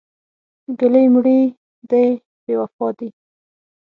[0.79, 1.39] ګلې مړې
[1.89, 2.05] دې
[2.43, 3.09] بې وفا دي.